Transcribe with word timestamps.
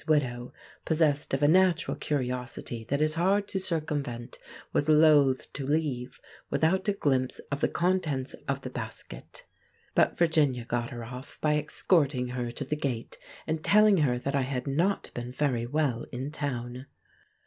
Widow, 0.07 0.51
possessed 0.83 1.31
of 1.31 1.43
a 1.43 1.47
natural 1.47 1.95
curiosity 1.95 2.83
that 2.85 3.01
it 3.03 3.05
is 3.05 3.13
hard 3.13 3.47
to 3.47 3.59
circumvent, 3.59 4.39
was 4.73 4.89
loath 4.89 5.53
to 5.53 5.63
leave 5.63 6.19
without 6.49 6.87
a 6.87 6.93
glimpse 6.93 7.37
of 7.51 7.61
the 7.61 7.67
contents 7.67 8.33
of 8.47 8.61
the 8.61 8.71
basket. 8.71 9.45
But 9.93 10.17
Virginia 10.17 10.65
got 10.65 10.89
her 10.89 11.05
off 11.05 11.37
by 11.39 11.55
escorting 11.59 12.29
her 12.29 12.49
to 12.49 12.65
the 12.65 12.75
gate, 12.75 13.19
and 13.45 13.63
telling 13.63 13.97
her 13.97 14.17
that 14.17 14.33
I 14.33 14.41
had 14.41 14.65
not 14.65 15.11
been 15.13 15.31
very 15.31 15.67
well 15.67 16.03
in 16.11 16.31
town. 16.31 16.87